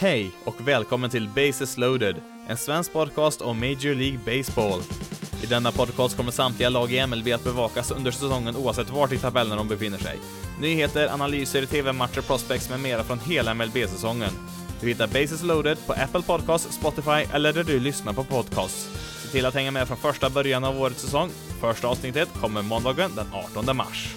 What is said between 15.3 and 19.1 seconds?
loaded på Apple Podcasts, Spotify eller där du lyssnar på podcasts.